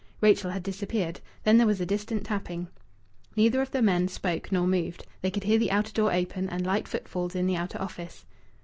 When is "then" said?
1.43-1.59